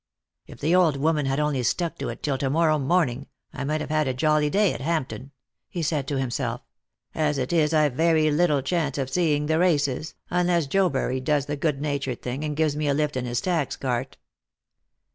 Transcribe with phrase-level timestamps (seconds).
[0.47, 3.63] "If the old woman had only stuck to it till to morrow morn ing, I
[3.63, 5.29] might have had a jolly day at Hampton,"
[5.69, 6.61] he said to himself;"
[7.13, 11.55] as it is I've very little chance of seeing the races, unless Jobury does the
[11.55, 14.17] good natured thing, and gives me a lift in his tax cart."